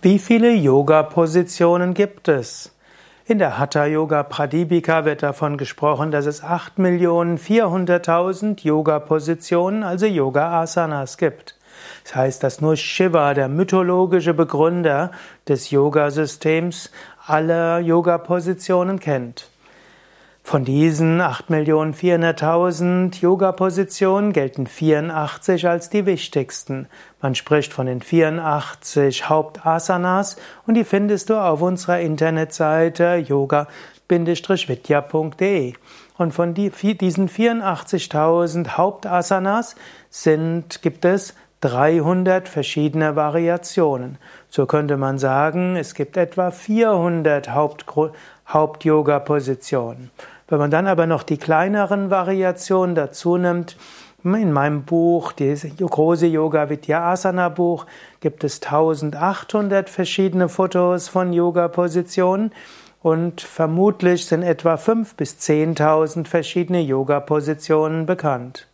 [0.00, 2.72] Wie viele Yoga-Positionen gibt es?
[3.26, 11.56] In der Hatha Yoga Pradipika wird davon gesprochen, dass es 8.400.000 Yoga-Positionen, also Yoga-Asanas gibt.
[12.04, 15.10] Das heißt, dass nur Shiva, der mythologische Begründer
[15.48, 16.92] des Yoga-Systems,
[17.26, 19.50] alle Yoga-Positionen kennt.
[20.48, 26.88] Von diesen 8.400.000 Yoga-Positionen gelten 84 als die wichtigsten.
[27.20, 35.74] Man spricht von den 84 Hauptasanas und die findest du auf unserer Internetseite yoga-vidya.de.
[36.16, 39.76] Und von diesen 84.000 Hauptasanas
[40.08, 44.16] sind, gibt es 300 verschiedene Variationen.
[44.48, 50.10] So könnte man sagen, es gibt etwa 400 Haupt-Yoga-Positionen.
[50.48, 53.76] Wenn man dann aber noch die kleineren Variationen dazu nimmt,
[54.24, 57.86] in meinem Buch, das große Yoga Vidya Asana Buch,
[58.20, 62.52] gibt es 1800 verschiedene Fotos von Yoga-Positionen
[63.00, 68.66] und vermutlich sind etwa 5.000 bis 10.000 verschiedene Yoga-Positionen bekannt.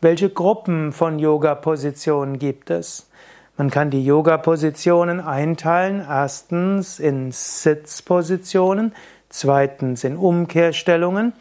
[0.00, 3.08] Welche Gruppen von Yoga-Positionen gibt es?
[3.56, 6.04] Man kann die Yoga-Positionen einteilen.
[6.06, 8.92] Erstens in Sitzpositionen,
[9.38, 11.32] zweitens in Umkehrstellungen,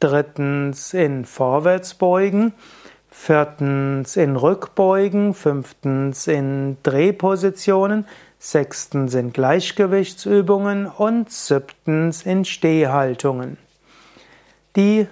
[0.00, 2.52] drittens in Vorwärtsbeugen,
[3.10, 8.06] viertens in Rückbeugen, fünftens in Drehpositionen,
[8.38, 13.56] sechstens in Gleichgewichtsübungen und siebtens in Stehhaltungen.
[14.76, 15.06] Die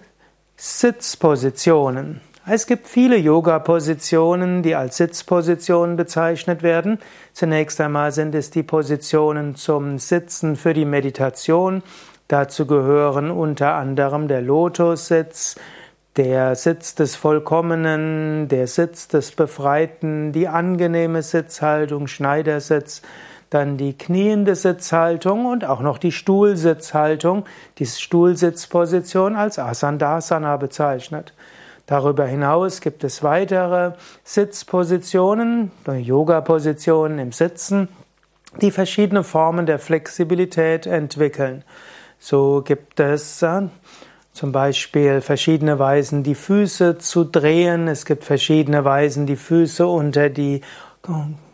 [0.56, 2.20] Sitzpositionen.
[2.46, 6.98] Es gibt viele Yoga-Positionen, die als Sitzpositionen bezeichnet werden.
[7.32, 11.82] Zunächst einmal sind es die Positionen zum Sitzen für die Meditation.
[12.28, 15.56] Dazu gehören unter anderem der Lotussitz,
[16.16, 23.02] der Sitz des Vollkommenen, der Sitz des Befreiten, die angenehme Sitzhaltung, Schneidersitz,
[23.50, 27.44] dann die kniende Sitzhaltung und auch noch die Stuhlsitzhaltung,
[27.78, 31.34] die Stuhlsitzposition als Asandasana bezeichnet.
[31.86, 33.92] Darüber hinaus gibt es weitere
[34.22, 37.88] Sitzpositionen, Yoga-Positionen im Sitzen,
[38.62, 41.64] die verschiedene Formen der Flexibilität entwickeln.
[42.26, 43.60] So gibt es äh,
[44.32, 47.86] zum Beispiel verschiedene Weisen, die Füße zu drehen.
[47.86, 50.62] Es gibt verschiedene Weisen, die Füße unter die,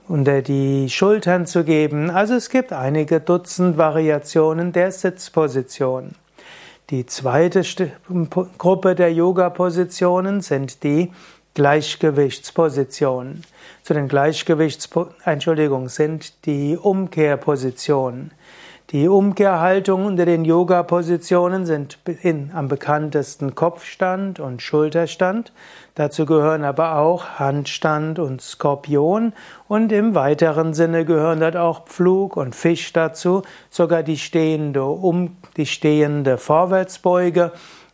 [0.07, 2.09] unter die Schultern zu geben.
[2.09, 6.15] Also es gibt einige Dutzend Variationen der Sitzposition.
[6.91, 7.65] Die zweite
[8.57, 11.11] Gruppe der Yoga-Positionen sind die
[11.55, 13.43] Gleichgewichtspositionen.
[13.83, 14.89] Zu den Gleichgewichts,
[15.25, 18.31] Entschuldigung, sind die Umkehrpositionen.
[18.93, 25.53] Die Umkehrhaltung unter den Yoga-Positionen sind in, am bekanntesten Kopfstand und Schulterstand.
[25.95, 29.33] Dazu gehören aber auch Handstand und Skorpion.
[29.69, 35.37] Und im weiteren Sinne gehören dort auch Pflug und Fisch dazu, sogar die stehende, um,
[35.57, 37.53] die stehende Vorwärtsbeuge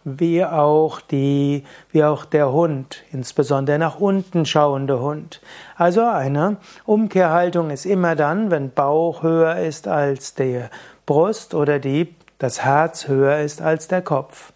[0.09, 5.41] wie auch die, wie auch der Hund, insbesondere nach unten schauende Hund.
[5.77, 10.71] Also eine Umkehrhaltung ist immer dann, wenn Bauch höher ist als der
[11.07, 14.53] Brust oder die, das Herz höher ist als der Kopf.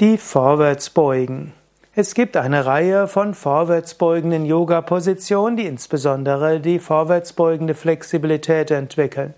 [0.00, 1.54] Die Vorwärtsbeugen.
[1.94, 9.32] Es gibt eine Reihe von vorwärtsbeugenden Yoga-Positionen, die insbesondere die vorwärtsbeugende Flexibilität entwickeln.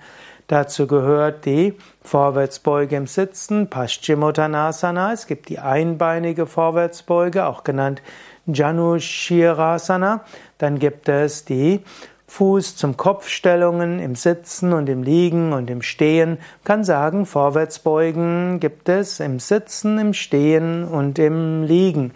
[0.53, 5.15] Dazu gehört die Vorwärtsbeuge im Sitzen, Paschimottanasana.
[5.15, 8.03] Es gibt die einbeinige Vorwärtsbeuge, auch genannt
[8.45, 10.27] Janushirasana.
[10.59, 11.81] Dann gibt es die
[12.27, 16.33] Fuß zum Kopfstellungen im Sitzen und im Liegen und im Stehen.
[16.33, 22.13] Man kann sagen, Vorwärtsbeugen gibt es im Sitzen, im Stehen und im Liegen.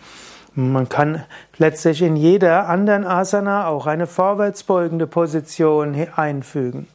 [0.54, 1.24] Man kann
[1.56, 6.86] letztlich in jeder anderen Asana auch eine vorwärtsbeugende Position einfügen.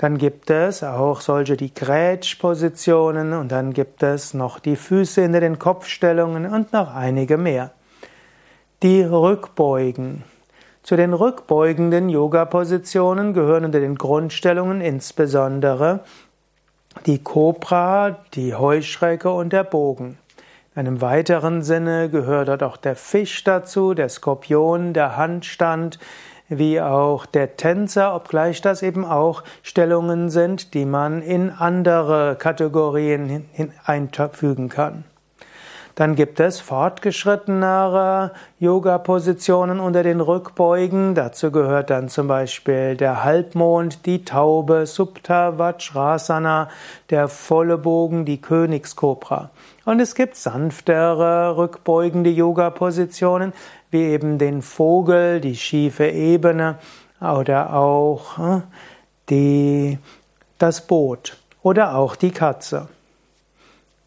[0.00, 5.40] Dann gibt es auch solche die Grätschpositionen und dann gibt es noch die Füße hinter
[5.40, 7.72] den Kopfstellungen und noch einige mehr.
[8.82, 10.24] Die Rückbeugen.
[10.82, 16.00] Zu den rückbeugenden Yoga-Positionen gehören unter den Grundstellungen insbesondere
[17.04, 20.16] die Kobra, die Heuschrecke und der Bogen.
[20.74, 25.98] In einem weiteren Sinne gehört dort auch der Fisch dazu, der Skorpion, der Handstand,
[26.50, 33.48] wie auch der Tänzer, obgleich das eben auch Stellungen sind, die man in andere Kategorien
[33.84, 35.04] einfügen kann.
[35.94, 41.14] Dann gibt es fortgeschrittenere Yoga-Positionen unter den Rückbeugen.
[41.14, 46.68] Dazu gehört dann zum Beispiel der Halbmond, die Taube, Subta Vajrasana,
[47.10, 49.50] der volle Bogen, die Königskobra.
[49.84, 53.52] Und es gibt sanftere rückbeugende Yoga-Positionen,
[53.90, 56.76] wie eben den Vogel, die schiefe Ebene,
[57.20, 58.60] oder auch äh,
[59.28, 59.98] die,
[60.58, 62.88] das Boot oder auch die Katze.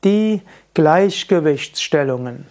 [0.04, 0.42] Die
[0.74, 2.46] Gleichgewichtsstellungen.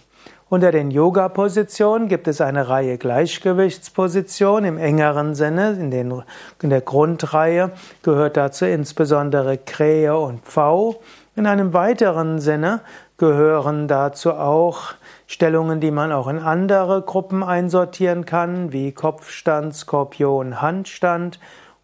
[0.49, 5.71] Unter den Yoga-Positionen gibt es eine Reihe Gleichgewichtspositionen im engeren Sinne.
[5.79, 6.23] In, den,
[6.61, 7.71] in der Grundreihe
[8.01, 11.01] gehört dazu insbesondere Krähe und Pfau.
[11.35, 12.81] In einem weiteren Sinne
[13.17, 14.93] gehören dazu auch
[15.27, 21.39] Stellungen, die man auch in andere Gruppen einsortieren kann, wie Kopfstand, Skorpion, Handstand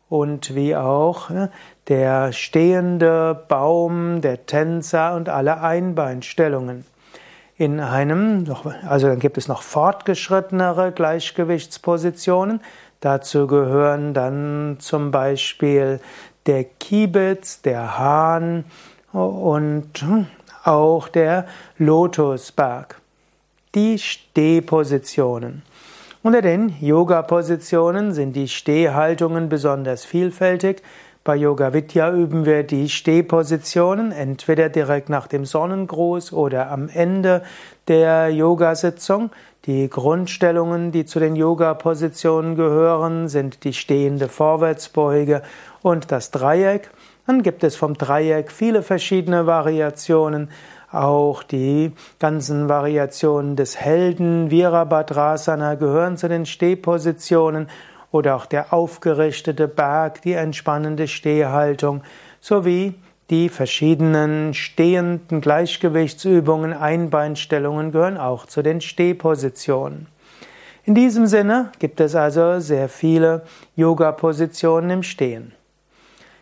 [0.10, 1.52] und wie auch ne,
[1.88, 6.86] der stehende Baum, der Tänzer und alle Einbeinstellungen.
[7.58, 8.46] In einem,
[8.88, 12.62] also dann gibt es noch fortgeschrittenere Gleichgewichtspositionen.
[13.02, 16.00] Dazu gehören dann zum Beispiel
[16.46, 18.66] der Kiebitz, der Hahn
[19.12, 20.06] und
[20.64, 21.48] auch der
[21.78, 23.00] Lotusberg.
[23.76, 25.64] Die Stehpositionen.
[26.22, 30.84] Unter den Yoga-Positionen sind die Stehhaltungen besonders vielfältig.
[31.24, 37.42] Bei Yoga Vidya üben wir die Stehpositionen entweder direkt nach dem Sonnengruß oder am Ende
[37.88, 39.30] der Yoga-Sitzung.
[39.66, 45.42] Die Grundstellungen, die zu den Yoga-Positionen gehören, sind die stehende Vorwärtsbeuge
[45.84, 46.90] und das Dreieck.
[47.28, 50.50] Dann gibt es vom Dreieck viele verschiedene Variationen.
[50.92, 57.70] Auch die ganzen Variationen des Helden Virabhadrasana gehören zu den Stehpositionen
[58.12, 62.02] oder auch der aufgerichtete Berg, die entspannende Stehhaltung
[62.42, 62.96] sowie
[63.30, 70.08] die verschiedenen stehenden Gleichgewichtsübungen, Einbeinstellungen gehören auch zu den Stehpositionen.
[70.86, 73.44] In diesem Sinne gibt es also sehr viele
[73.76, 75.54] Yoga-Positionen im Stehen.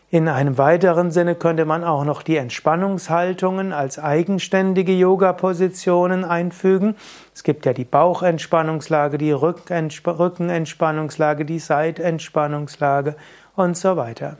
[0.09, 6.95] In einem weiteren Sinne könnte man auch noch die Entspannungshaltungen als eigenständige Yoga-Positionen einfügen.
[7.35, 13.17] Es gibt ja die Bauchentspannungslage, die Rückenentspannungslage, die Seitentspannungslage
[13.57, 14.37] und so weiter.